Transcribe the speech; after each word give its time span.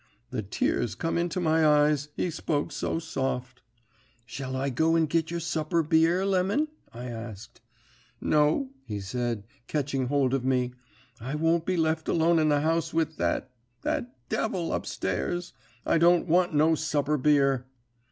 "The 0.31 0.41
tears 0.41 0.95
come 0.95 1.15
into 1.15 1.39
my 1.39 1.63
eyes, 1.63 2.09
he 2.15 2.31
spoke 2.31 2.71
so 2.71 2.97
soft. 2.97 3.61
"'Shall 4.25 4.55
I 4.55 4.71
go 4.71 4.95
and 4.95 5.07
git 5.07 5.29
your 5.29 5.39
supper 5.39 5.83
beer, 5.83 6.25
Lemon?' 6.25 6.69
I 6.91 7.05
asked. 7.05 7.61
"'No,' 8.19 8.71
he 8.87 8.99
said, 8.99 9.43
ketching 9.67 10.07
hold 10.07 10.33
of 10.33 10.43
me. 10.43 10.73
'I 11.19 11.35
won't 11.35 11.65
be 11.67 11.77
left 11.77 12.07
alone 12.07 12.39
in 12.39 12.49
the 12.49 12.61
house 12.61 12.95
with 12.95 13.17
that 13.17 13.51
that 13.83 14.15
devil 14.27 14.71
up 14.71 14.87
stairs! 14.87 15.53
I 15.85 15.99
don't 15.99 16.27
want 16.27 16.55
no 16.55 16.73
supper 16.73 17.15
beer.' 17.19 17.67